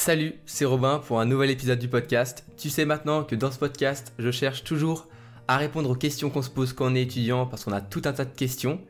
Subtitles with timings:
[0.00, 2.46] Salut, c'est Robin pour un nouvel épisode du podcast.
[2.56, 5.06] Tu sais maintenant que dans ce podcast, je cherche toujours
[5.46, 8.00] à répondre aux questions qu'on se pose quand on est étudiant parce qu'on a tout
[8.06, 8.80] un tas de questions.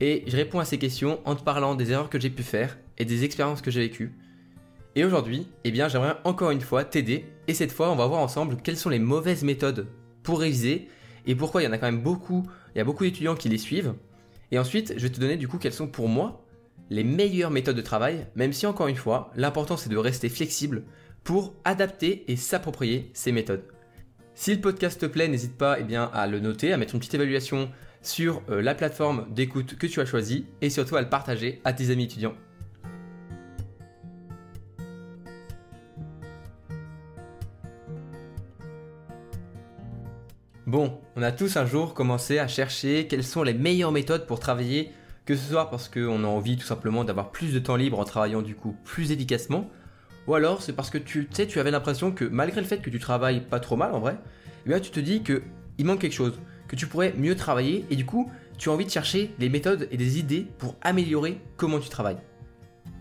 [0.00, 2.78] Et je réponds à ces questions en te parlant des erreurs que j'ai pu faire
[2.96, 4.14] et des expériences que j'ai vécues.
[4.94, 7.26] Et aujourd'hui, eh bien, j'aimerais encore une fois t'aider.
[7.48, 9.88] Et cette fois, on va voir ensemble quelles sont les mauvaises méthodes
[10.22, 10.88] pour réviser
[11.26, 12.48] et pourquoi il y en a quand même beaucoup.
[12.74, 13.92] Il y a beaucoup d'étudiants qui les suivent.
[14.52, 16.45] Et ensuite, je vais te donner du coup quelles sont pour moi
[16.90, 20.84] les meilleures méthodes de travail, même si encore une fois, l'important c'est de rester flexible
[21.24, 23.64] pour adapter et s'approprier ces méthodes.
[24.34, 27.14] Si le podcast te plaît, n'hésite pas eh à le noter, à mettre une petite
[27.14, 27.70] évaluation
[28.02, 31.72] sur euh, la plateforme d'écoute que tu as choisie et surtout à le partager à
[31.72, 32.34] tes amis étudiants.
[40.66, 44.40] Bon, on a tous un jour commencé à chercher quelles sont les meilleures méthodes pour
[44.40, 44.90] travailler
[45.26, 48.04] que ce soit parce qu'on a envie tout simplement d'avoir plus de temps libre en
[48.04, 49.68] travaillant du coup plus efficacement,
[50.26, 52.90] ou alors c'est parce que tu sais, tu avais l'impression que malgré le fait que
[52.90, 54.16] tu travailles pas trop mal en vrai,
[54.66, 55.42] eh tu te dis que
[55.78, 58.86] il manque quelque chose, que tu pourrais mieux travailler et du coup tu as envie
[58.86, 62.18] de chercher des méthodes et des idées pour améliorer comment tu travailles.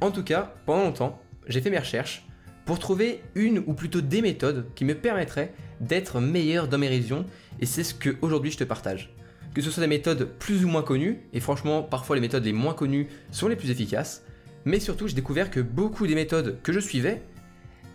[0.02, 2.28] En tout cas, pendant longtemps, j'ai fait mes recherches
[2.66, 7.26] pour trouver une ou plutôt des méthodes qui me permettraient d'être meilleur dans mes révisions
[7.60, 9.14] et c'est ce que aujourd'hui je te partage
[9.56, 12.52] que ce soit des méthodes plus ou moins connues, et franchement parfois les méthodes les
[12.52, 14.24] moins connues sont les plus efficaces,
[14.66, 17.24] mais surtout j'ai découvert que beaucoup des méthodes que je suivais,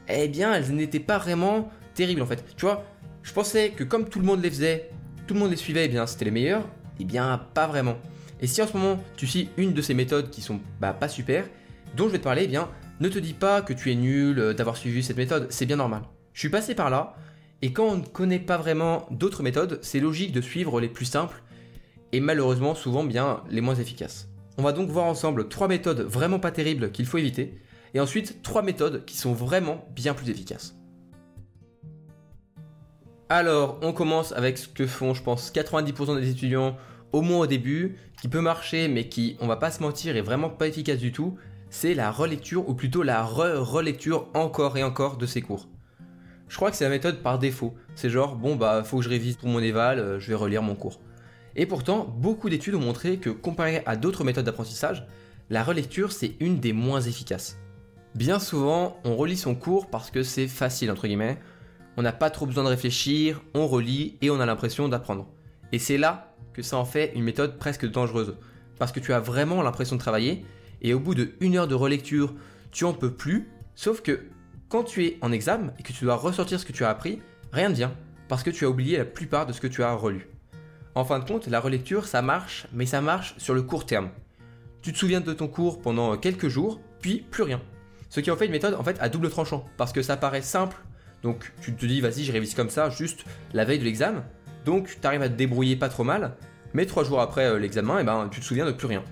[0.08, 2.42] eh bien elles n'étaient pas vraiment terribles en fait.
[2.56, 2.84] Tu vois,
[3.22, 4.88] je pensais que comme tout le monde les faisait,
[5.26, 6.66] tout le monde les suivait, eh bien c'était les meilleurs,
[6.98, 7.98] eh bien pas vraiment.
[8.40, 11.08] Et si en ce moment tu suis une de ces méthodes qui sont bah, pas
[11.08, 11.44] super,
[11.94, 14.38] dont je vais te parler, eh bien ne te dis pas que tu es nul
[14.38, 16.02] euh, d'avoir suivi cette méthode, c'est bien normal.
[16.32, 17.16] Je suis passé par là,
[17.60, 21.04] et quand on ne connaît pas vraiment d'autres méthodes, c'est logique de suivre les plus
[21.04, 21.42] simples
[22.12, 24.28] et malheureusement souvent bien les moins efficaces.
[24.58, 27.58] On va donc voir ensemble trois méthodes vraiment pas terribles qu'il faut éviter,
[27.94, 30.76] et ensuite trois méthodes qui sont vraiment bien plus efficaces.
[33.28, 36.76] Alors, on commence avec ce que font, je pense, 90% des étudiants,
[37.12, 40.20] au moins au début, qui peut marcher, mais qui, on va pas se mentir, est
[40.20, 41.36] vraiment pas efficace du tout,
[41.70, 45.68] c'est la relecture, ou plutôt la re-relecture encore et encore de ces cours.
[46.48, 47.74] Je crois que c'est la méthode par défaut.
[47.94, 50.62] C'est genre, bon bah, faut que je révise pour mon éval, euh, je vais relire
[50.62, 51.00] mon cours.
[51.56, 55.06] Et pourtant, beaucoup d'études ont montré que comparé à d'autres méthodes d'apprentissage,
[55.50, 57.58] la relecture c'est une des moins efficaces.
[58.14, 61.38] Bien souvent, on relit son cours parce que c'est facile entre guillemets,
[61.96, 65.28] on n'a pas trop besoin de réfléchir, on relit et on a l'impression d'apprendre.
[65.72, 68.36] Et c'est là que ça en fait une méthode presque dangereuse,
[68.78, 70.44] parce que tu as vraiment l'impression de travailler,
[70.82, 72.34] et au bout de une heure de relecture,
[72.70, 74.26] tu en peux plus, sauf que
[74.68, 77.20] quand tu es en examen et que tu dois ressortir ce que tu as appris,
[77.52, 77.92] rien ne vient,
[78.28, 80.29] parce que tu as oublié la plupart de ce que tu as relu.
[80.94, 84.10] En fin de compte, la relecture, ça marche, mais ça marche sur le court terme.
[84.82, 87.60] Tu te souviens de ton cours pendant quelques jours, puis plus rien.
[88.08, 90.42] Ce qui en fait une méthode en fait à double tranchant, parce que ça paraît
[90.42, 90.76] simple,
[91.22, 94.24] donc tu te dis vas-y je révise comme ça juste la veille de l'examen,
[94.64, 96.36] donc tu arrives à te débrouiller pas trop mal,
[96.74, 99.04] mais trois jours après euh, l'examen, eh ben, tu te souviens de plus rien.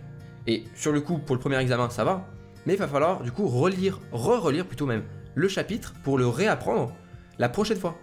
[0.49, 2.27] Et sur le coup, pour le premier examen, ça va,
[2.67, 5.05] mais il va falloir du coup relire, re-relire plutôt même,
[5.37, 6.93] le chapitre pour le réapprendre
[7.39, 7.97] la prochaine fois.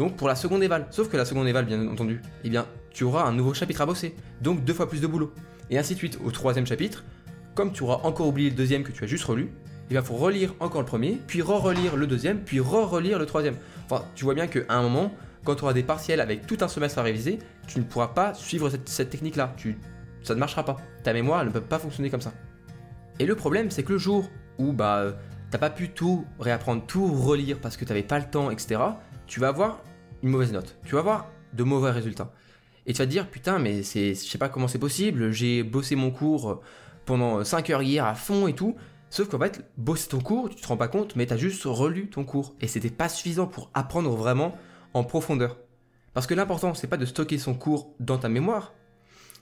[0.00, 0.86] Donc pour la seconde éval.
[0.88, 3.86] Sauf que la seconde éval, bien entendu, eh bien, tu auras un nouveau chapitre à
[3.86, 4.14] bosser.
[4.40, 5.30] Donc deux fois plus de boulot.
[5.68, 7.04] Et ainsi de suite au troisième chapitre.
[7.54, 9.50] Comme tu auras encore oublié le deuxième que tu as juste relu,
[9.90, 13.56] il va faut relire encore le premier, puis re-relire le deuxième, puis re-relire le troisième.
[13.84, 15.12] Enfin, tu vois bien qu'à un moment,
[15.44, 18.32] quand tu auras des partiels avec tout un semestre à réviser, tu ne pourras pas
[18.32, 19.52] suivre cette, technique-là.
[19.58, 19.76] Tu,
[20.22, 20.78] ça ne marchera pas.
[21.04, 22.32] Ta mémoire ne peut pas fonctionner comme ça.
[23.18, 25.12] Et le problème, c'est que le jour où bah
[25.50, 28.80] t'as pas pu tout réapprendre, tout relire parce que tu n'avais pas le temps, etc.,
[29.26, 29.82] tu vas avoir
[30.22, 30.76] une mauvaise note.
[30.84, 32.32] Tu vas avoir de mauvais résultats.
[32.86, 35.62] Et tu vas te dire, putain, mais c'est, je sais pas comment c'est possible, j'ai
[35.62, 36.60] bossé mon cours
[37.04, 38.76] pendant 5 heures hier à fond et tout.
[39.10, 41.64] Sauf qu'en fait, bosser ton cours, tu te rends pas compte, mais tu as juste
[41.64, 42.54] relu ton cours.
[42.60, 44.56] Et c'était pas suffisant pour apprendre vraiment
[44.94, 45.58] en profondeur.
[46.14, 48.72] Parce que l'important, c'est pas de stocker son cours dans ta mémoire,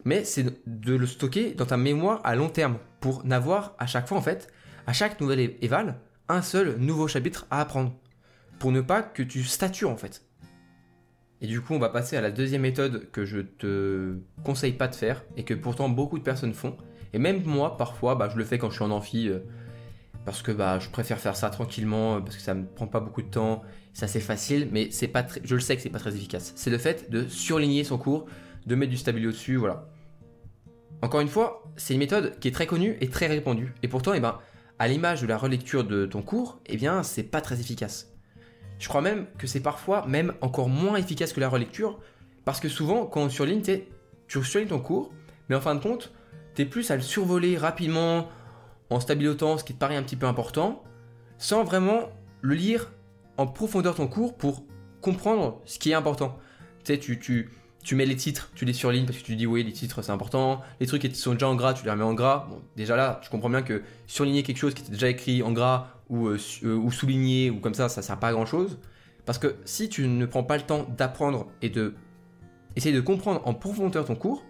[0.04, 2.78] mais c'est de le stocker dans ta mémoire à long terme.
[3.00, 4.48] Pour n'avoir à chaque fois, en fait,
[4.86, 7.92] à chaque nouvelle éval, un seul nouveau chapitre à apprendre.
[8.58, 10.27] Pour ne pas que tu statures, en fait.
[11.40, 14.88] Et du coup, on va passer à la deuxième méthode que je te conseille pas
[14.88, 16.76] de faire et que pourtant beaucoup de personnes font.
[17.12, 19.38] Et même moi, parfois, bah, je le fais quand je suis en amphi euh,
[20.24, 23.00] parce que bah, je préfère faire ça tranquillement euh, parce que ça me prend pas
[23.00, 23.62] beaucoup de temps,
[23.92, 25.10] c'est assez facile, mais c'est
[25.44, 26.52] je le sais que c'est pas très efficace.
[26.56, 28.26] C'est le fait de surligner son cours,
[28.66, 29.88] de mettre du stabilo dessus, voilà.
[31.02, 33.72] Encore une fois, c'est une méthode qui est très connue et très répandue.
[33.84, 34.38] Et pourtant, eh ben,
[34.80, 38.12] à l'image de la relecture de ton cours, eh bien, c'est pas très efficace.
[38.78, 41.98] Je crois même que c'est parfois même encore moins efficace que la relecture,
[42.44, 43.62] parce que souvent, quand on surligne,
[44.28, 45.12] tu surlignes ton cours,
[45.48, 46.12] mais en fin de compte,
[46.54, 48.28] tu es plus à le survoler rapidement
[48.90, 50.82] en stabilotant ce qui te paraît un petit peu important,
[51.36, 52.10] sans vraiment
[52.40, 52.92] le lire
[53.36, 54.64] en profondeur ton cours pour
[55.00, 56.38] comprendre ce qui est important.
[56.84, 57.50] Tu sais, tu,
[57.88, 60.12] tu mets les titres, tu les surlignes parce que tu dis oui, les titres c'est
[60.12, 60.60] important.
[60.78, 62.46] Les trucs qui sont déjà en gras, tu les remets en gras.
[62.50, 65.52] Bon, déjà là, tu comprends bien que surligner quelque chose qui était déjà écrit en
[65.52, 68.78] gras ou, euh, euh, ou souligné ou comme ça, ça sert pas à grand chose.
[69.24, 71.94] Parce que si tu ne prends pas le temps d'apprendre et de
[72.76, 74.44] essayer de comprendre en profondeur ton cours,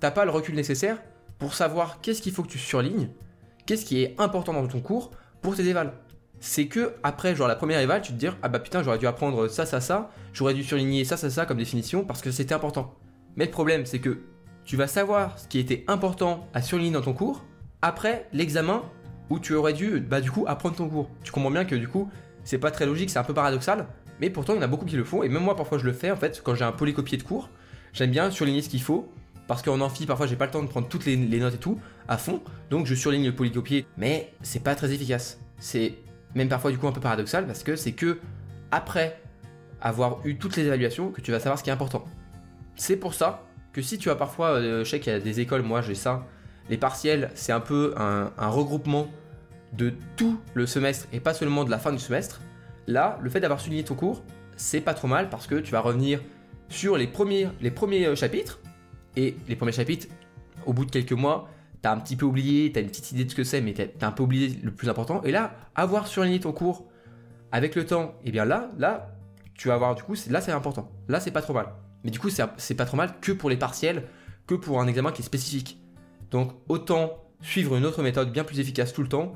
[0.00, 1.02] t'as pas le recul nécessaire
[1.38, 3.10] pour savoir qu'est-ce qu'il faut que tu surlignes,
[3.66, 5.10] qu'est-ce qui est important dans ton cours
[5.42, 5.92] pour tes évals.
[6.46, 9.06] C'est que après, genre la première éval, tu te dis ah bah putain j'aurais dû
[9.06, 12.54] apprendre ça ça ça, j'aurais dû surligner ça ça ça comme définition parce que c'était
[12.54, 12.92] important.
[13.36, 14.20] Mais le problème c'est que
[14.66, 17.46] tu vas savoir ce qui était important à surligner dans ton cours
[17.80, 18.82] après l'examen
[19.30, 21.08] où tu aurais dû bah du coup apprendre ton cours.
[21.22, 22.10] Tu comprends bien que du coup
[22.44, 23.86] c'est pas très logique, c'est un peu paradoxal,
[24.20, 25.86] mais pourtant il y en a beaucoup qui le font et même moi parfois je
[25.86, 27.48] le fais en fait quand j'ai un polycopier de cours,
[27.94, 29.10] j'aime bien surligner ce qu'il faut
[29.46, 31.78] parce qu'en amphi, parfois j'ai pas le temps de prendre toutes les, notes et tout
[32.06, 35.40] à fond, donc je surligne le polycopier, mais c'est pas très efficace.
[35.58, 35.94] C'est
[36.34, 38.18] même parfois du coup un peu paradoxal parce que c'est que
[38.70, 39.20] après
[39.80, 42.04] avoir eu toutes les évaluations que tu vas savoir ce qui est important.
[42.76, 45.40] C'est pour ça que si tu as parfois, euh, je sais qu'il y a des
[45.40, 46.26] écoles, moi j'ai ça,
[46.70, 49.08] les partiels c'est un peu un, regroupement
[49.72, 52.40] de tout le semestre et pas seulement de la fin du semestre.
[52.86, 54.22] Là, le fait d'avoir souligné ton cours,
[54.56, 56.20] c'est pas trop mal parce que tu vas revenir
[56.68, 58.60] sur les premiers, les premiers euh, chapitres
[59.16, 60.06] et les premiers chapitres,
[60.66, 61.48] au bout de quelques mois,
[61.84, 64.06] t'as un petit peu oublié, t'as une petite idée de ce que c'est, mais t'as
[64.06, 65.22] un peu oublié le plus important.
[65.22, 66.86] Et là, avoir surligné ton cours
[67.52, 69.14] avec le temps, et eh bien là, là,
[69.52, 70.90] tu vas avoir du coup, là c'est important.
[71.08, 71.66] Là c'est pas trop mal.
[72.02, 74.04] Mais du coup, c'est pas trop mal que pour les partiels,
[74.46, 75.78] que pour un examen qui est spécifique.
[76.30, 79.34] Donc autant suivre une autre méthode bien plus efficace tout le temps,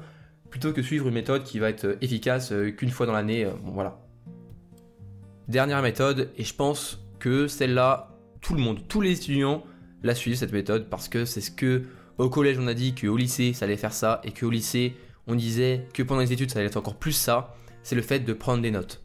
[0.49, 3.45] plutôt que suivre une méthode qui va être efficace euh, qu'une fois dans l'année.
[3.45, 4.01] Euh, bon voilà.
[5.49, 9.65] Dernière méthode, et je pense que celle-là, tout le monde, tous les étudiants
[10.03, 11.85] la suivent cette méthode parce que c'est ce que
[12.19, 14.95] au collège on a dit qu'au lycée ça allait faire ça et qu'au lycée
[15.27, 18.21] on disait que pendant les études ça allait être encore plus ça, c'est le fait
[18.21, 19.03] de prendre des notes.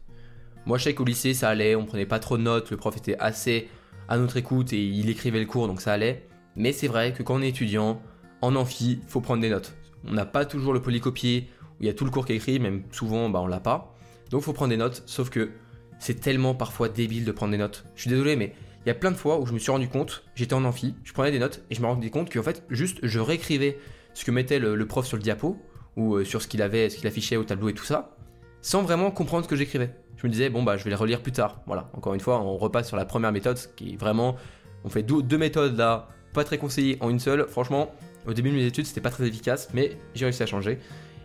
[0.66, 2.96] Moi je sais qu'au lycée ça allait, on prenait pas trop de notes, le prof
[2.96, 3.68] était assez
[4.08, 6.26] à notre écoute et il écrivait le cours donc ça allait.
[6.56, 8.00] Mais c'est vrai que quand on est étudiant,
[8.40, 9.74] en amphi, faut prendre des notes.
[10.06, 12.36] On n'a pas toujours le polycopier où il y a tout le cours qui est
[12.36, 13.94] écrit, même souvent bah, on l'a pas.
[14.30, 15.50] Donc faut prendre des notes, sauf que
[15.98, 17.84] c'est tellement parfois débile de prendre des notes.
[17.94, 19.88] Je suis désolé mais il y a plein de fois où je me suis rendu
[19.88, 22.64] compte, j'étais en amphi, je prenais des notes et je me rendais compte qu'en fait,
[22.68, 23.78] juste, je réécrivais
[24.12, 25.58] ce que mettait le, prof sur le diapo
[25.96, 28.16] ou euh, sur ce qu'il avait, ce qu'il affichait au tableau et tout ça,
[28.60, 29.94] sans vraiment comprendre ce que j'écrivais.
[30.16, 31.60] Je me disais, bon, bah, je vais les relire plus tard.
[31.66, 34.36] Voilà, encore une fois, on repasse sur la première méthode, qui est vraiment.
[34.84, 37.46] On fait deux, méthodes là, pas très conseillées en une seule.
[37.48, 37.90] Franchement,
[38.26, 40.78] au début de mes études, c'était pas très efficace, mais j'ai réussi à changer.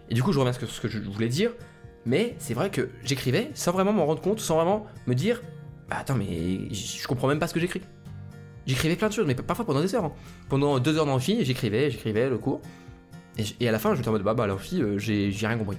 [0.10, 1.52] Et du coup, je reviens à ce que je voulais dire.
[2.06, 5.42] Mais c'est vrai que j'écrivais sans vraiment m'en rendre compte, sans vraiment me dire,
[5.90, 7.82] bah attends, mais je comprends même pas ce que j'écris.
[8.68, 10.06] J'écrivais plein de choses, mais parfois pendant des heures.
[10.06, 10.14] Hein.
[10.48, 12.62] Pendant deux heures d'amphi, j'écrivais, j'écrivais le cours.
[13.60, 15.78] Et, à la fin, je j'étais en mode, bah, bah l'amphi, euh, j'ai rien compris.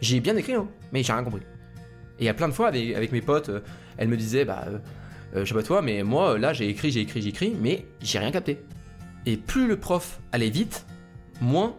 [0.00, 1.42] J'ai bien écrit, hein, mais j'ai rien compris.
[2.20, 3.60] Et a plein de fois, avec, mes potes, euh,
[3.96, 4.78] elles me disaient, bah, euh,
[5.34, 8.18] je sais pas toi, mais moi, là, j'ai écrit, j'ai écrit, j'ai écrit, mais j'ai
[8.18, 8.62] rien capté.
[9.26, 10.86] Et plus le prof allait vite,
[11.40, 11.76] moins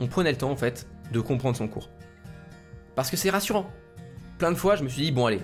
[0.00, 1.88] on prenait le temps, en fait, de comprendre son cours.
[2.94, 3.70] Parce que c'est rassurant.
[4.38, 5.40] Plein de fois, je me suis dit, bon, allez,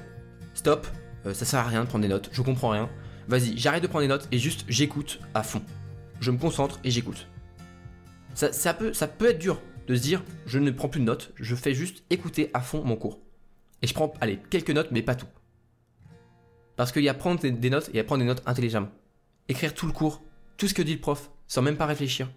[0.55, 0.87] stop,
[1.29, 2.89] euh, ça sert à rien de prendre des notes, je comprends rien.
[3.29, 5.63] Vas-y, j'arrête de prendre des notes et juste j'écoute à fond.
[6.21, 7.29] Je me concentre et j'écoute.
[8.35, 11.33] Ça, peut, ça peut être dur de se dire je ne prends plus de notes,
[11.37, 13.21] je fais juste écouter à fond mon cours.
[13.83, 15.27] Et je prends, allez, quelques notes, mais pas tout.
[16.77, 18.91] Parce qu'il y a prendre des notes et à prendre des notes intelligemment.
[19.49, 20.23] Écrire tout le cours,
[20.57, 22.29] tout ce que dit le prof, sans même pas réfléchir.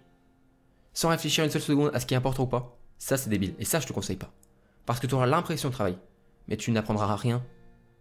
[0.92, 2.78] Sans réfléchir une seule seconde à ce qui est important ou pas.
[2.98, 3.54] Ça, c'est débile.
[3.58, 4.32] Et ça, je te conseille pas.
[4.84, 5.98] Parce que tu auras l'impression de travailler.
[6.48, 7.42] Mais tu n'apprendras rien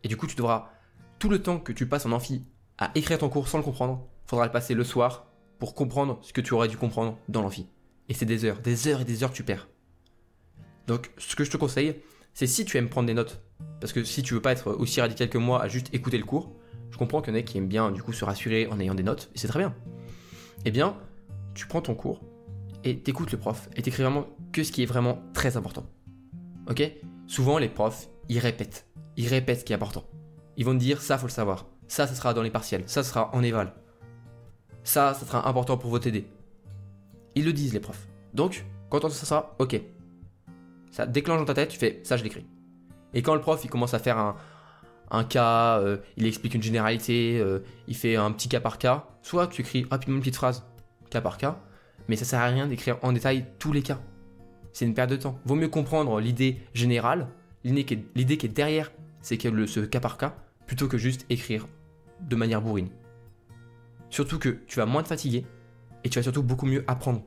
[0.03, 0.69] et du coup, tu devras,
[1.21, 2.41] tout le temps que tu passes en amphi
[2.79, 5.27] à écrire ton cours sans le comprendre, faudra le passer le soir
[5.59, 7.67] pour comprendre ce que tu aurais dû comprendre dans l'amphi.
[8.09, 9.67] Et c'est des heures, des heures et des heures que tu perds.
[10.87, 11.93] Donc, ce que je te conseille,
[12.33, 13.39] c'est si tu aimes prendre des notes,
[13.79, 16.23] parce que si tu veux pas être aussi radical que moi à juste écouter le
[16.23, 16.55] cours,
[16.89, 18.95] je comprends qu'il y en a qui aiment bien du coup se rassurer en ayant
[18.95, 19.75] des notes, et c'est très bien.
[20.65, 20.97] Eh bien,
[21.53, 22.19] tu prends ton cours
[22.83, 25.85] et t'écoutes le prof et t'écris vraiment que ce qui est vraiment très important.
[26.67, 26.81] Ok?
[27.27, 28.87] Souvent les profs, ils répètent
[29.17, 30.03] ils répètent ce qui est important.
[30.57, 31.65] Ils vont te dire ça, faut le savoir.
[31.87, 32.83] Ça, ça sera dans les partiels.
[32.87, 33.73] Ça, ça sera en éval.
[34.83, 36.25] Ça, ça sera important pour votre TD.
[37.35, 38.07] Ils le disent, les profs.
[38.33, 39.81] Donc, quand on ça sera, ok.
[40.91, 42.45] Ça déclenche dans ta tête, tu fais ça, je l'écris.
[43.13, 44.35] Et quand le prof, il commence à faire
[45.09, 49.05] un, cas, euh, il explique une généralité, euh, il fait un petit cas par cas,
[49.21, 50.65] soit tu écris rapidement une petite phrase,
[51.09, 51.59] cas par cas,
[52.07, 53.99] mais ça sert à rien d'écrire en détail tous les cas.
[54.73, 55.39] C'est une perte de temps.
[55.45, 57.27] Vaut mieux comprendre l'idée générale,
[57.63, 58.91] l'idée qui, est derrière
[59.21, 60.35] c'est que le, ce cas par cas,
[60.65, 61.67] plutôt que juste écrire
[62.21, 62.89] de manière bourrine.
[64.09, 65.45] Surtout que tu vas moins te fatiguer
[66.03, 67.23] et tu vas surtout beaucoup mieux apprendre.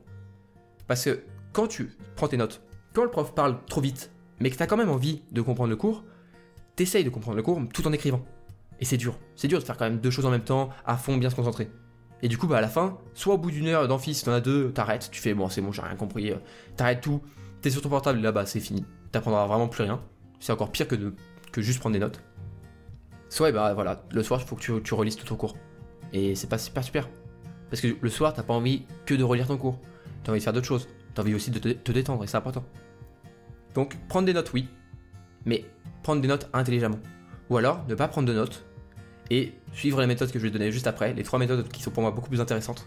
[0.87, 1.23] Parce que
[1.53, 2.61] quand tu prends tes notes,
[2.93, 5.69] quand le prof parle trop vite mais que tu as quand même envie de comprendre
[5.69, 6.03] le cours,
[6.75, 8.23] t'essayes de comprendre le cours tout en écrivant.
[8.79, 9.17] Et c'est dur.
[9.35, 11.35] C'est dur de faire quand même deux choses en même temps, à fond, bien se
[11.35, 11.69] concentrer.
[12.21, 14.33] Et du coup, bah à la fin, soit au bout d'une heure d'amphi, si t'en
[14.33, 16.37] as deux, t'arrêtes, tu fais bon, c'est bon, j'ai rien compris, euh,
[16.75, 17.21] t'arrêtes tout,
[17.61, 18.85] t'es sur ton portable, là-bas, c'est fini.
[19.11, 20.01] T'apprendras vraiment plus rien.
[20.39, 21.13] C'est encore pire que de
[21.55, 22.19] que juste prendre des notes.
[23.29, 25.55] Soit, bah voilà, le soir, il faut que tu, relises tout ton cours.
[26.11, 27.09] Et c'est pas super super.
[27.69, 29.79] Parce que le soir, t'as pas envie que de relire ton cours.
[30.23, 30.89] T'as envie de faire d'autres choses.
[31.13, 32.65] T'as envie aussi de te, détendre, et c'est important.
[33.73, 34.67] Donc, prendre des notes, oui.
[35.45, 35.63] Mais
[36.03, 36.99] prendre des notes intelligemment.
[37.49, 38.65] Ou alors, ne pas prendre de notes
[39.29, 41.13] et suivre les méthodes que je vais donner juste après.
[41.13, 42.85] Les trois méthodes qui sont pour moi beaucoup plus intéressantes.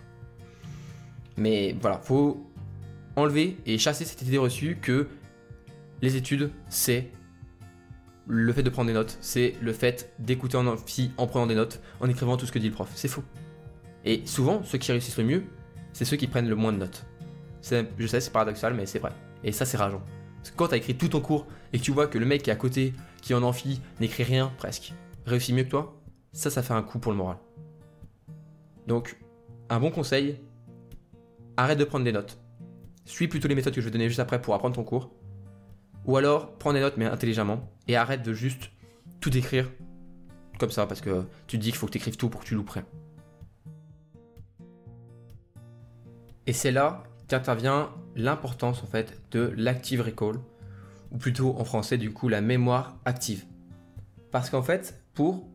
[1.39, 2.47] Mais voilà, faut
[3.17, 5.09] enlever et chasser cette idée reçue que
[6.03, 7.11] les études, c'est
[8.29, 11.55] le fait de prendre des notes, c'est le fait d'écouter en amphi en prenant des
[11.55, 12.91] notes, en écrivant tout ce que dit le prof.
[12.95, 13.25] C'est faux.
[14.05, 15.45] Et souvent, ceux qui réussissent le mieux,
[15.95, 17.07] c'est ceux qui prennent le moins de notes.
[17.63, 19.13] Je sais, c'est paradoxal, mais c'est vrai.
[19.45, 20.03] Et ça, c'est rageant.
[20.37, 22.27] Parce que quand tu as écrit tout ton cours et que tu vois que le
[22.27, 22.93] mec qui est à côté,
[23.23, 24.93] qui en amphi, n'écrit rien presque,
[25.27, 26.01] réussit mieux que toi,
[26.33, 27.39] ça, ça fait un coup pour le moral.
[28.87, 29.19] Donc,
[29.71, 30.39] un bon conseil,
[31.57, 32.39] arrête de prendre des notes.
[33.07, 35.11] Suis plutôt les méthodes que je vais donner juste après pour apprendre ton cours.
[36.09, 38.71] Ou alors, prends des notes mais intelligemment et arrête de juste
[39.21, 39.71] tout écrire
[40.59, 42.47] comme ça parce que tu te dis qu'il faut que tu écrives tout pour que
[42.47, 42.87] tu loupes rien.
[46.47, 50.41] Et c'est là qu'intervient l'importance en fait de l'active recall,
[51.13, 53.45] ou plutôt en français du coup la mémoire active.
[54.31, 55.47] Parce qu'en fait, pour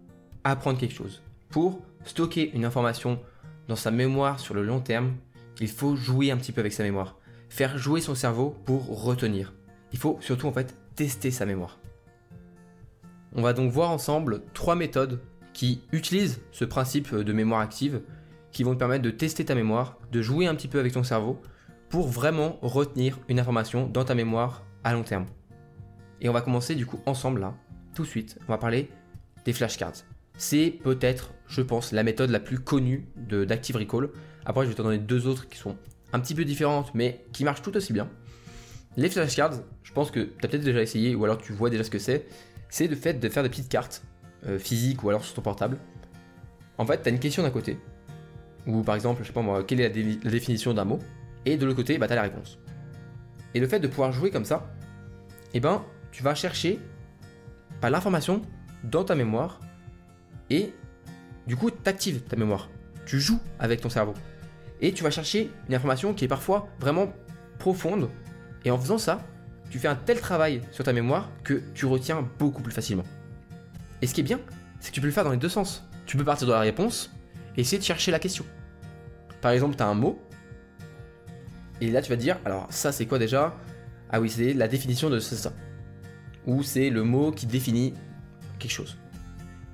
[0.43, 3.19] apprendre quelque chose, pour stocker une information
[3.67, 5.15] dans sa mémoire sur le long terme,
[5.59, 7.17] il faut jouer un petit peu avec sa mémoire,
[7.49, 9.51] faire jouer son cerveau pour retenir.
[9.93, 11.79] Il faut surtout en fait tester sa mémoire.
[13.35, 15.21] On va donc voir ensemble trois méthodes
[15.53, 18.01] qui utilisent ce principe de mémoire active
[18.51, 21.03] qui vont te permettre de tester ta mémoire, de jouer un petit peu avec ton
[21.03, 21.41] cerveau
[21.89, 25.25] pour vraiment retenir une information dans ta mémoire à long terme.
[26.21, 27.55] Et on va commencer du coup ensemble là,
[27.95, 28.37] tout de suite.
[28.47, 28.89] On va parler
[29.45, 30.05] des flashcards.
[30.37, 34.09] C'est peut-être, je pense, la méthode la plus connue d'Active Recall.
[34.45, 35.75] Après, je vais te donner deux autres qui sont
[36.11, 38.09] un petit peu différentes, mais qui marchent tout aussi bien.
[38.95, 39.61] Les flashcards,
[39.93, 42.25] pense que tu as peut-être déjà essayé, ou alors tu vois déjà ce que c'est.
[42.69, 44.03] C'est le fait de faire des petites cartes
[44.47, 45.77] euh, physiques ou alors sur ton portable.
[46.77, 47.77] En fait, tu as une question d'un côté,
[48.65, 50.99] ou par exemple, je sais pas moi, quelle est la, définition d'un mot,
[51.45, 52.57] et de l'autre côté, bah, tu as la réponse.
[53.53, 54.73] Et le fait de pouvoir jouer comme ça,
[55.53, 56.79] eh ben, tu vas chercher
[57.79, 58.41] pas l'information
[58.83, 59.59] dans ta mémoire,
[60.49, 60.73] et
[61.45, 62.69] du coup, tu actives ta mémoire.
[63.05, 64.13] Tu joues avec ton cerveau.
[64.81, 67.13] Et tu vas chercher une information qui est parfois vraiment
[67.59, 68.09] profonde,
[68.65, 69.21] et en faisant ça,
[69.73, 73.05] tu fais un tel travail sur ta mémoire que tu retiens beaucoup plus facilement.
[74.03, 74.39] Et ce qui est bien,
[74.79, 75.83] c'est que tu peux le faire dans les deux sens.
[76.05, 77.09] Tu peux partir de la réponse,
[77.57, 78.45] et essayer de chercher la question.
[79.41, 80.21] Par exemple, tu as un mot,
[81.81, 83.57] et là tu vas dire, alors ça c'est quoi déjà?
[84.11, 85.51] Ah oui, c'est la définition de ça.
[86.45, 87.95] Ou c'est le mot qui définit
[88.59, 88.99] quelque chose.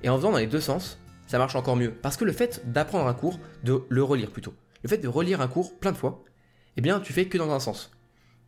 [0.02, 1.92] Et en faisant dans les deux sens, ça marche encore mieux.
[1.92, 5.42] Parce que le fait d'apprendre un cours, de le relire plutôt, le fait de relire
[5.42, 6.24] un cours plein de fois,
[6.78, 7.90] eh bien tu fais que dans un sens.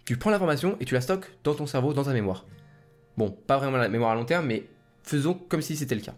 [0.05, 2.47] Tu prends l'information et tu la stockes dans ton cerveau, dans ta mémoire.
[3.17, 4.69] Bon, pas vraiment la mémoire à long terme, mais
[5.03, 6.15] faisons comme si c'était le cas.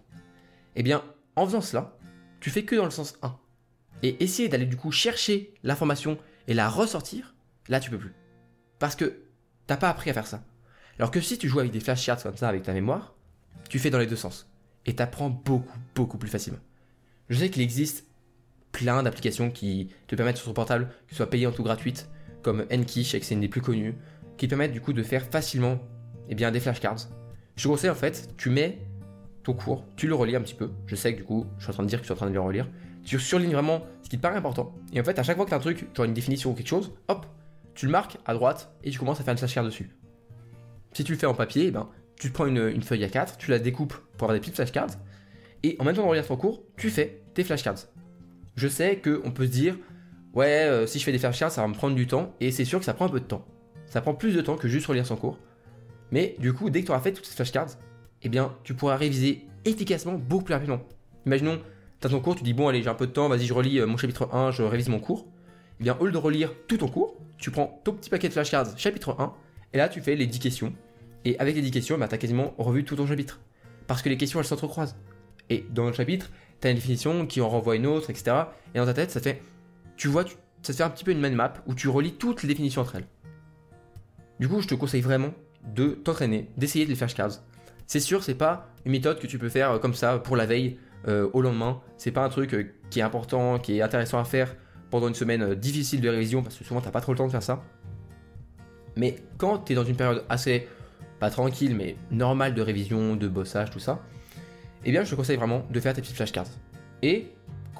[0.77, 1.05] Eh bien,
[1.37, 1.97] en faisant cela,
[2.41, 3.37] tu fais que dans le sens 1.
[4.03, 7.35] Et essayer d'aller du coup chercher l'information et la ressortir,
[7.69, 8.15] là tu peux plus.
[8.79, 9.23] Parce que
[9.67, 10.43] t'as pas appris à faire ça.
[10.99, 13.15] Alors que si tu joues avec des flashcards comme ça avec ta mémoire,
[13.69, 14.49] tu fais dans les deux sens.
[14.87, 16.61] Et t'apprends beaucoup, beaucoup plus facilement.
[17.29, 18.07] Je sais qu'il existe
[18.73, 22.09] plein d'applications qui te permettent sur ton portable, que ce soit en tout gratuite,
[22.45, 23.97] comme Enki, je sais que c'est une des plus connues,
[24.37, 25.81] qui permettent du coup de faire facilement
[26.29, 27.09] eh bien, des flashcards.
[27.57, 28.79] Je te conseille en fait, tu mets
[29.43, 30.71] ton cours, tu le relis un petit peu.
[30.87, 32.17] Je sais que du coup, je suis en train de dire que tu es en
[32.17, 32.69] train de le relire.
[33.05, 34.75] Tu surlignes vraiment ce qui te paraît important.
[34.93, 36.51] Et en fait, à chaque fois que tu as un truc, tu as une définition
[36.51, 37.27] ou quelque chose, hop,
[37.75, 39.91] tu le marques à droite et tu commences à faire une flashcard dessus.
[40.93, 43.51] Si tu le fais en papier, eh ben, tu prends une, feuille à 4, tu
[43.51, 44.97] la découpes pour avoir des petites flashcards.
[45.63, 47.89] Et en même temps de relire ton cours, tu fais tes flashcards.
[48.57, 49.77] Je sais qu'on peut se dire,
[50.35, 52.35] ouais, euh, si je fais des flashcards, ça va me prendre du temps.
[52.41, 53.45] Et c'est sûr que ça prend un peu de temps.
[53.87, 55.39] Ça prend plus de temps que juste relire son cours.
[56.11, 57.71] Mais du coup, dès que tu auras fait toutes ces flashcards,
[58.23, 60.81] eh bien, tu pourras réviser efficacement beaucoup plus rapidement.
[61.27, 61.61] Imaginons,
[62.01, 63.55] tu as ton cours, tu dis bon, allez, j'ai un peu de temps, vas-y, je
[63.55, 65.27] relis euh, mon chapitre 1, je révise mon cours.
[65.81, 68.33] Eh bien, au lieu de relire tout ton cours, tu prends ton petit paquet de
[68.33, 69.35] flashcards chapitre 1,
[69.73, 70.73] et là, tu fais les 10 questions.
[71.25, 73.41] Et avec les 10 questions, bah, tu as quasiment revu tout ton chapitre.
[73.87, 74.97] Parce que les questions, elles s'entrecroisent.
[75.51, 78.37] Et dans le chapitre, tu as une définition qui en renvoie une autre, etc.
[78.75, 79.43] Et dans ta tête, ça fait.
[79.97, 80.25] Tu vois,
[80.63, 82.97] ça fait un petit peu une mind map où tu relis toutes les définitions entre
[82.97, 83.07] elles.
[84.41, 85.33] Du coup, je te conseille vraiment
[85.65, 87.41] de t'entraîner, d'essayer de les flashcards.
[87.87, 90.47] C'est sûr, c'est pas une méthode que tu peux faire euh, comme ça pour la
[90.47, 91.81] veille euh, au lendemain.
[91.97, 94.55] C'est pas un truc euh, qui est important, qui est intéressant à faire
[94.91, 97.33] pendant une semaine difficile de révision parce que souvent t'as pas trop le temps de
[97.33, 97.63] faire ça.
[98.97, 100.69] Mais quand tu es dans une période assez
[101.19, 104.03] pas tranquille, mais normal de révision, de bossage, tout ça,
[104.85, 106.47] eh bien je te conseille vraiment de faire tes petites flashcards.
[107.03, 107.29] Et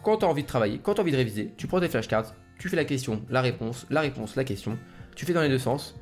[0.05, 1.89] quand tu as envie de travailler, quand tu as envie de réviser, tu prends tes
[1.89, 4.79] flashcards, tu fais la question, la réponse, la réponse, la question,
[5.17, 5.99] tu fais dans les deux sens.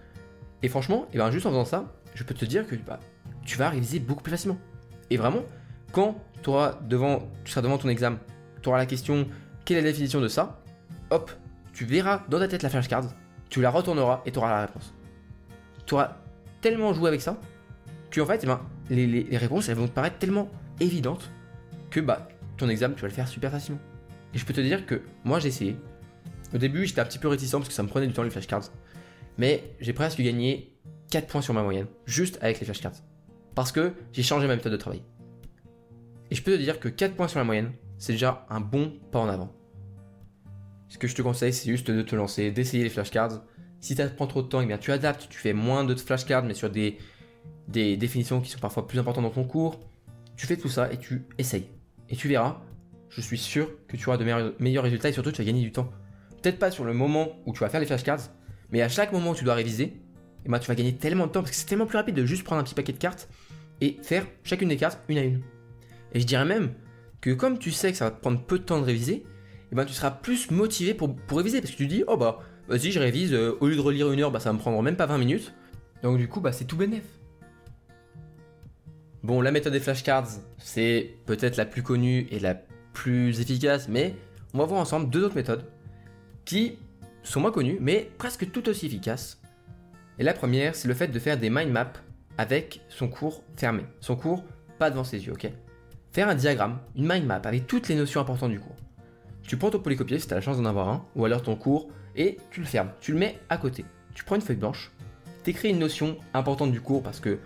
[0.63, 3.01] Et franchement, eh bien juste en faisant ça, je peux te dire que bah,
[3.45, 4.59] tu vas réviser beaucoup plus facilement.
[5.11, 5.43] Et vraiment,
[5.93, 6.17] quand
[6.47, 8.19] auras devant, tu seras devant ton examen,
[8.63, 9.29] tu auras la question
[9.65, 10.61] quelle est la définition de ça
[11.11, 11.31] Hop,
[11.73, 13.05] tu verras dans ta tête la flashcard,
[13.49, 14.95] tu la retourneras et tu auras la réponse.
[15.87, 16.17] Tu auras
[16.61, 17.39] tellement joué avec ça
[18.11, 20.49] que en fait, eh ben, les, réponses vont te paraître tellement
[20.81, 21.31] évidentes
[21.91, 23.81] que bah, ton examen tu vas le faire super facilement.
[24.35, 25.77] Et je peux te dire que moi j'ai essayé.
[26.55, 28.31] Au début j'étais un petit peu réticent parce que ça me prenait du temps les
[28.31, 28.71] flashcards.
[29.39, 30.77] Mais j'ai presque gagné
[31.11, 33.03] 4 points sur ma moyenne, juste avec les flashcards.
[33.55, 35.03] Parce que j'ai changé ma méthode de travail.
[36.31, 38.93] Et je peux te dire que 4 points sur la moyenne, c'est déjà un bon
[39.11, 39.53] pas en avant.
[40.89, 43.43] Ce que je te conseille, c'est juste de te lancer, d'essayer les flashcards.
[43.81, 45.95] Si ça te prend trop de temps, eh bien tu adaptes, tu fais moins de
[45.95, 46.99] flashcards, mais sur des,
[47.69, 49.81] des définitions qui sont parfois plus importantes dans ton cours.
[50.37, 51.69] Tu fais tout ça et tu essayes.
[52.09, 52.63] Et tu verras,
[53.15, 54.25] je suis sûr que tu auras de
[54.59, 55.91] meilleurs, résultats et surtout tu vas gagner du temps.
[56.43, 58.31] Peut-être pas sur le moment où tu vas faire les flashcards,
[58.71, 60.01] mais à chaque moment où tu dois réviser,
[60.45, 62.25] eh ben, tu vas gagner tellement de temps parce que c'est tellement plus rapide de
[62.25, 63.29] juste prendre un petit paquet de cartes
[63.81, 65.43] et faire chacune des cartes une à une.
[66.15, 66.73] Et je dirais même
[67.21, 69.25] que comme tu sais que ça va te prendre peu de temps de réviser,
[69.71, 72.93] eh ben, tu seras plus motivé pour, réviser parce que tu dis, oh bah, vas-y,
[72.93, 74.97] je révise, euh, au lieu de relire une heure, bah, ça va me prendre même
[74.97, 75.55] pas 20 minutes.
[76.03, 77.05] Donc du coup, bah, c'est tout bénef.
[79.23, 80.29] Bon, la méthode des flashcards,
[80.59, 82.61] c'est peut-être la plus connue et la
[82.93, 84.15] plus efficace, mais
[84.55, 85.65] on va voir ensemble deux autres méthodes
[86.45, 86.79] qui
[87.23, 89.41] sont moins connues, mais presque tout aussi efficaces.
[90.19, 91.93] Et la première, c'est le fait de faire des mind maps
[92.39, 93.85] avec son cours fermé.
[94.01, 94.45] Son cours
[94.79, 95.51] pas devant ses yeux, ok?
[96.13, 98.77] Faire un diagramme, une mind map avec toutes les notions importantes du cours.
[99.43, 101.57] Tu prends ton polycopier si tu as la chance d'en avoir un, ou alors ton
[101.57, 102.91] cours, et tu le fermes.
[103.01, 103.85] Tu le mets à côté.
[104.15, 104.91] Tu prends une feuille blanche,
[105.45, 107.39] tu écris une notion importante du cours parce que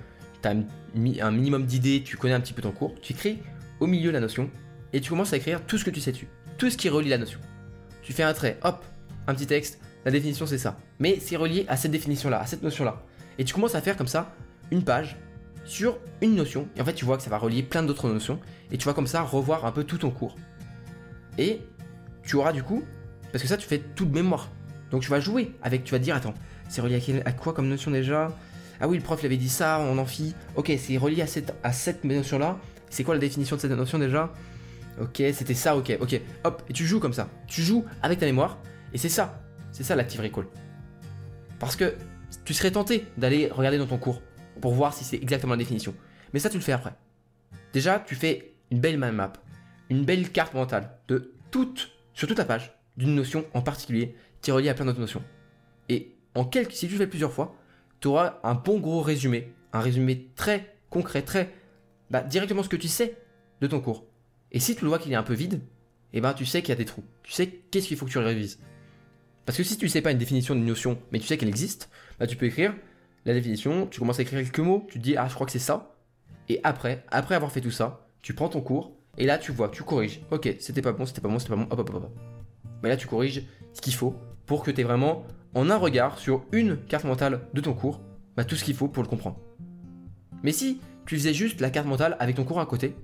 [0.42, 2.94] tu as un minimum d'idées, tu connais un petit peu ton cours.
[3.00, 3.38] Tu écris
[3.80, 4.50] au milieu la notion,
[4.92, 6.28] et tu commences à écrire tout ce que tu sais dessus.
[6.58, 7.40] Tout ce qui relie la notion.
[8.02, 8.84] Tu fais un trait, hop,
[9.26, 10.78] un petit texte, la définition c'est ça.
[10.98, 13.02] Mais c'est relié à cette définition-là, à cette notion-là.
[13.38, 14.34] Et tu commences à faire comme ça
[14.70, 15.16] une page
[15.64, 16.68] sur une notion.
[16.76, 18.40] Et en fait, tu vois que ça va relier plein d'autres notions.
[18.70, 20.36] Et tu vas comme ça revoir un peu tout ton cours.
[21.38, 21.60] Et
[22.22, 22.84] tu auras du coup,
[23.32, 24.50] parce que ça, tu fais tout de mémoire.
[24.90, 26.34] Donc tu vas jouer avec, tu vas te dire, attends,
[26.68, 28.32] c'est relié à, quoi comme notion déjà?
[28.80, 30.34] Ah oui, le prof il avait dit ça en amphi.
[30.54, 32.58] Ok, c'est relié à cette, à cette notion-là.
[32.90, 34.32] C'est quoi la définition de cette notion déjà?
[35.00, 36.20] Ok, c'était ça, ok, ok.
[36.44, 37.28] Hop, et tu joues comme ça.
[37.46, 38.58] Tu joues avec ta mémoire.
[38.92, 40.46] Et c'est ça, c'est ça l'active recall.
[41.58, 41.94] Parce que
[42.44, 44.22] tu serais tenté d'aller regarder dans ton cours
[44.60, 45.94] pour voir si c'est exactement la définition.
[46.32, 46.94] Mais ça, tu le fais après.
[47.72, 49.32] Déjà, tu fais une belle mind map,
[49.90, 54.50] une belle carte mentale de toute, sur toute ta page, d'une notion en particulier qui
[54.50, 55.22] est reliée à plein d'autres notions.
[55.88, 57.54] Et en quelques, si tu le fais plusieurs fois,
[58.00, 61.52] tu auras un bon gros résumé, un résumé très concret, très
[62.10, 63.16] bah, directement ce que tu sais
[63.60, 64.04] de ton cours.
[64.56, 65.60] Et si tu le vois qu'il est un peu vide,
[66.14, 67.04] eh ben tu sais qu'il y a des trous.
[67.22, 68.58] Tu sais qu'est-ce qu'il faut que tu révises.
[69.44, 71.90] Parce que si tu sais pas une définition d'une notion, mais tu sais qu'elle existe,
[72.18, 72.74] bah tu peux écrire
[73.26, 75.52] la définition, tu commences à écrire quelques mots, tu te dis ah je crois que
[75.52, 75.94] c'est ça.
[76.48, 79.68] Et après, après avoir fait tout ça, tu prends ton cours et là tu vois,
[79.68, 80.22] tu corriges.
[80.30, 82.10] Ok, c'était pas bon, c'était pas bon, c'était pas bon, hop hop hop.
[82.82, 83.42] Mais là tu corriges
[83.74, 84.16] ce qu'il faut
[84.46, 88.00] pour que tu aies vraiment en un regard sur une carte mentale de ton cours,
[88.38, 89.38] bah, tout ce qu'il faut pour le comprendre.
[90.42, 92.96] Mais si tu faisais juste la carte mentale avec ton cours à côté,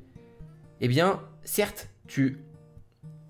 [0.80, 2.38] eh bien certes tu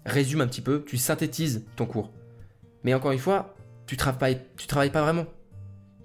[0.04, 2.10] résumes un petit peu, tu synthétises ton cours.
[2.84, 3.54] Mais encore une fois,
[3.86, 5.26] tu travailles, travailles pas vraiment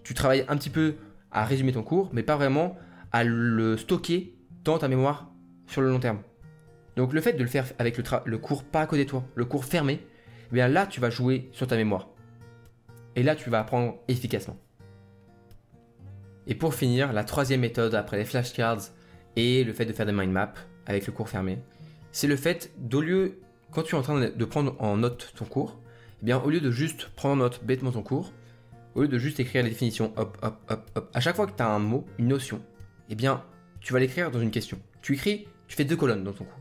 [0.08, 0.96] tu travailles un petit peu
[1.34, 2.78] à résumer ton cours, mais pas vraiment
[3.12, 5.30] à le stocker dans ta mémoire
[5.66, 6.20] sur le long terme.
[6.96, 9.44] Donc le fait de le faire avec le, cours pas à côté de toi, le
[9.44, 10.00] cours fermé,
[10.50, 12.08] eh bien là tu vas jouer sur ta mémoire.
[13.18, 14.56] Et là tu vas apprendre efficacement.
[16.48, 18.84] Et pour finir, la troisième méthode après les flashcards
[19.36, 20.54] et le fait de faire des mind maps
[20.86, 21.60] avec le cours fermé,
[22.18, 23.38] c'est le fait d'au lieu,
[23.70, 25.80] quand tu es en train de prendre en note ton cours,
[26.20, 28.34] eh bien au lieu de juste prendre en note bêtement ton cours,
[28.96, 31.56] au lieu de juste écrire la définition, hop, hop, hop, hop, à chaque fois que
[31.56, 32.60] tu as un mot, une notion,
[33.12, 33.44] eh bien,
[33.82, 34.80] tu vas l'écrire dans une question.
[35.04, 36.60] Tu écris, tu fais deux colonnes dans ton cours.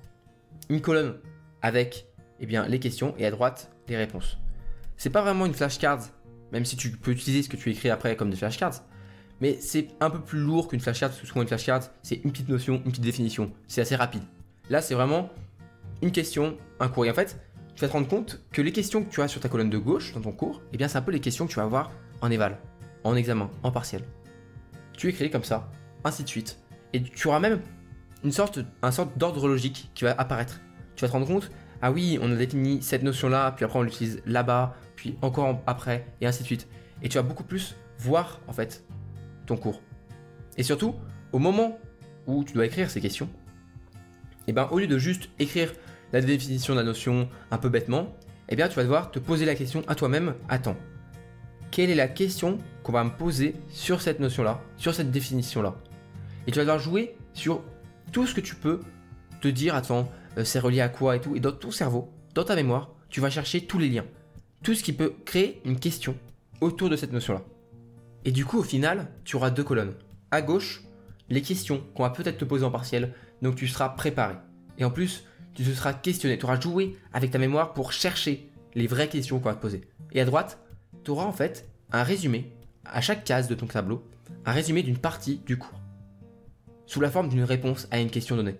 [0.68, 1.14] Une colonne
[1.62, 2.06] avec
[2.38, 4.36] eh bien, les questions et à droite les réponses.
[4.98, 6.00] C'est pas vraiment une flashcard,
[6.52, 8.82] même si tu peux utiliser ce que tu écris après comme des flashcards,
[9.40, 12.30] mais c'est un peu plus lourd qu'une flashcard, parce que souvent une flashcard, c'est une
[12.30, 13.50] petite notion, une petite définition.
[13.68, 14.22] C'est assez rapide.
[14.68, 15.30] Là, c'est vraiment
[16.02, 17.06] une question, un cours.
[17.06, 17.40] Et en fait,
[17.74, 19.78] tu vas te rendre compte que les questions que tu as sur ta colonne de
[19.78, 21.92] gauche dans ton cours, eh bien, c'est un peu les questions que tu vas avoir
[22.20, 22.58] en éval,
[23.04, 24.02] en examen, en partiel.
[24.96, 25.70] Tu écris comme ça,
[26.04, 26.58] ainsi de suite.
[26.92, 27.60] Et tu auras même
[28.24, 30.60] une sorte, un sorte d'ordre logique qui va apparaître.
[30.94, 31.50] Tu vas te rendre compte,
[31.82, 36.06] ah oui, on a défini cette notion-là, puis après on l'utilise là-bas, puis encore après,
[36.20, 36.68] et ainsi de suite.
[37.02, 38.84] Et tu vas beaucoup plus voir, en fait,
[39.44, 39.82] ton cours.
[40.56, 40.94] Et surtout,
[41.32, 41.78] au moment
[42.26, 43.28] où tu dois écrire ces questions,
[44.46, 45.72] et eh ben, au lieu de juste écrire
[46.12, 48.14] la définition de la notion un peu bêtement,
[48.48, 50.76] eh bien, tu vas devoir te poser la question à toi-même, attends,
[51.72, 55.74] quelle est la question qu'on va me poser sur cette notion-là, sur cette définition-là?
[56.46, 57.64] Et tu vas devoir jouer sur
[58.12, 58.80] tout ce que tu peux
[59.40, 62.44] te dire, attends, euh, c'est relié à quoi et tout, et dans ton cerveau, dans
[62.44, 64.06] ta mémoire, tu vas chercher tous les liens,
[64.62, 66.16] tout ce qui peut créer une question
[66.60, 67.42] autour de cette notion-là.
[68.24, 69.94] Et du coup, au final, tu auras deux colonnes.
[70.30, 70.82] À gauche,
[71.28, 74.34] les questions qu'on va peut-être te poser en partiel, donc tu seras préparé.
[74.78, 78.50] Et en plus, tu te seras questionné, tu auras joué avec ta mémoire pour chercher
[78.74, 79.82] les vraies questions qu'on va te poser.
[80.12, 80.58] Et à droite,
[81.04, 82.52] tu auras en fait un résumé
[82.84, 84.04] à chaque case de ton tableau,
[84.44, 85.80] un résumé d'une partie du cours,
[86.84, 88.56] sous la forme d'une réponse à une question donnée.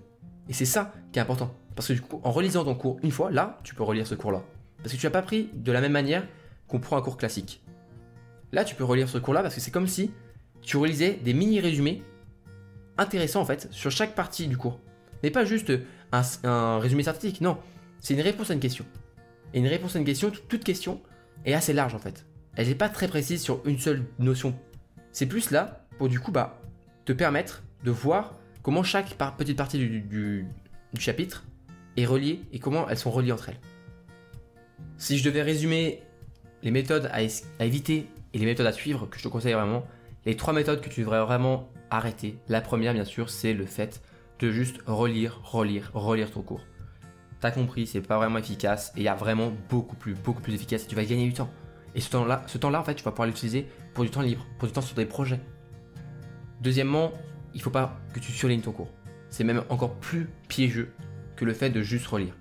[0.49, 1.53] Et c'est ça qui est important.
[1.75, 4.15] Parce que du coup, en relisant ton cours une fois, là, tu peux relire ce
[4.15, 4.43] cours-là.
[4.79, 6.27] Parce que tu n'as pas pris de la même manière
[6.69, 7.63] qu'on prend un cours classique.
[8.53, 10.13] Là, tu peux relire ce cours-là parce que c'est comme si
[10.63, 12.03] tu relisais des mini-résumés
[12.99, 14.81] intéressants en fait sur chaque partie du cours.
[15.23, 15.73] Mais pas juste
[16.13, 17.59] un, résumé synthétique, non.
[18.01, 18.85] C'est une réponse à une question.
[19.55, 21.01] Et une réponse à une question, toute question
[21.45, 22.27] est assez large en fait.
[22.57, 24.55] Elle n'est pas très précise sur une seule notion.
[25.13, 26.61] C'est plus là pour du coup bah,
[27.05, 30.47] te permettre de voir comment chaque petite partie du,
[30.99, 31.45] chapitre
[31.97, 33.61] est reliée et comment elles sont reliées entre elles.
[34.99, 36.03] Si je devais résumer
[36.63, 37.19] les méthodes à,
[37.59, 39.87] à, éviter et les méthodes à suivre que je te conseille vraiment,
[40.27, 42.39] les trois méthodes que tu devrais vraiment arrêter.
[42.49, 44.03] La première, bien sûr, c'est le fait
[44.41, 46.67] de juste relire, relire, relire ton cours.
[47.41, 50.53] T'as compris, c'est pas vraiment efficace et il y a vraiment beaucoup plus, beaucoup plus
[50.53, 51.49] efficace et tu vas gagner du temps.
[51.95, 54.45] Et ce temps-là, ce temps-là, en fait, tu vas pouvoir l'utiliser pour du temps libre,
[54.59, 55.41] pour du temps sur des projets.
[56.61, 57.13] Deuxièmement,
[57.55, 58.91] il faut pas que tu surlignes ton cours.
[59.31, 60.93] C'est même encore plus piégeux
[61.37, 62.35] que le fait de juste relire.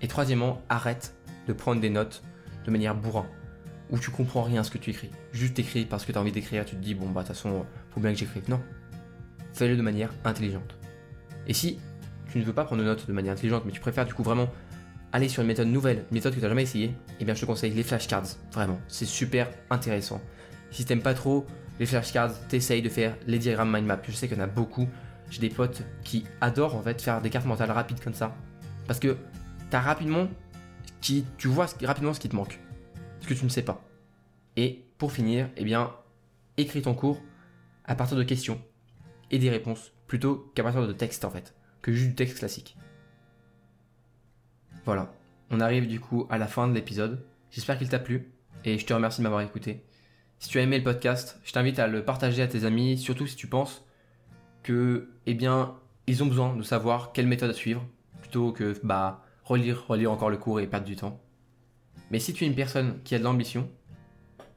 [0.00, 1.16] Et troisièmement, arrête
[1.48, 2.22] de prendre des notes
[2.64, 3.26] de manière bourrin,
[3.90, 5.10] où tu comprends rien à ce que tu écris.
[5.32, 7.36] Juste écris parce que tu as envie d'écrire, tu te dis, bon, bah, de toute
[7.36, 8.48] façon, faut bien que j'écrive.
[8.48, 8.60] Non.
[9.54, 10.76] Fais-le de manière intelligente.
[11.46, 11.78] Et si
[12.30, 14.22] tu ne veux pas prendre de notes de manière intelligente, mais tu préfères du coup
[14.22, 14.48] vraiment
[15.12, 17.40] aller sur une méthode nouvelle, une méthode que tu n'as jamais essayé, eh bien je
[17.40, 18.26] te conseille les flashcards.
[18.52, 20.20] Vraiment, c'est super intéressant.
[20.70, 21.46] Si t'aimes pas trop
[21.80, 24.00] les flashcards, t'essayes de faire les diagrammes mind map.
[24.06, 24.86] Je sais qu'il y en a beaucoup.
[25.30, 28.34] J'ai des potes qui adorent en fait faire des cartes mentales rapides comme ça.
[28.86, 29.16] Parce que
[29.70, 30.28] t'as rapidement,
[31.00, 32.60] tu vois rapidement ce qui te manque.
[33.20, 33.84] Ce que tu ne sais pas.
[34.56, 35.94] Et pour finir, eh bien,
[36.56, 37.20] écris ton cours
[37.84, 38.60] à partir de questions
[39.30, 42.76] et des réponses plutôt qu'à partir de textes en fait, que juste du texte classique.
[44.84, 45.12] Voilà,
[45.50, 47.24] on arrive du coup à la fin de l'épisode.
[47.50, 48.32] J'espère qu'il t'a plu
[48.64, 49.84] et je te remercie de m'avoir écouté.
[50.38, 53.26] Si tu as aimé le podcast, je t'invite à le partager à tes amis, surtout
[53.26, 53.84] si tu penses
[54.62, 57.84] que, eh ont besoin de savoir quelle méthode à suivre,
[58.20, 61.20] plutôt que, bah, relire, relire encore le cours et perdre du temps.
[62.10, 63.68] Mais si tu es une personne qui a de l'ambition,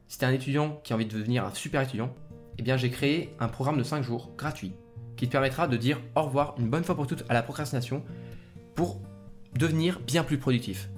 [0.08, 2.14] si tu es un étudiant qui a envie de devenir un super étudiant,
[2.58, 4.74] eh bien, j'ai créé un programme de 5 jours gratuit
[5.16, 8.04] qui te permettra de dire au revoir une bonne fois pour toutes à la procrastination
[8.76, 9.02] pour
[9.58, 10.90] devenir bien plus productif.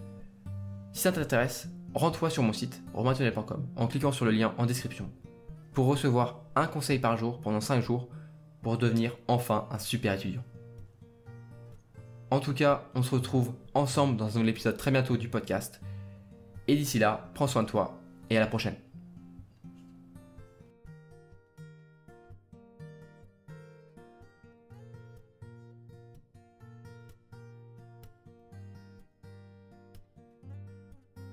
[0.94, 5.10] Si ça t'intéresse, rends-toi sur mon site romaintonnet.com en cliquant sur le lien en description
[5.74, 8.10] pour recevoir un conseil par jour pendant 5 jours
[8.62, 10.44] pour devenir enfin un super étudiant.
[12.32, 15.82] En tout cas, on se retrouve ensemble dans un épisode très bientôt du podcast.
[16.67, 17.99] Et d'ici là, prends soin de toi
[18.30, 18.76] et à la prochaine.